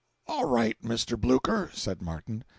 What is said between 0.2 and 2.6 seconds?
"All right, Mr. Blucher," said Martin.